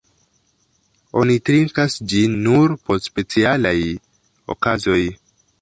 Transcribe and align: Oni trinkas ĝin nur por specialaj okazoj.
Oni 1.23 1.35
trinkas 1.49 1.99
ĝin 2.13 2.33
nur 2.47 2.75
por 2.89 3.05
specialaj 3.11 3.77
okazoj. 4.57 5.01